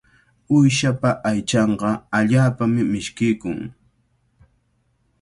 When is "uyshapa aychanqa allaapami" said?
0.55-2.81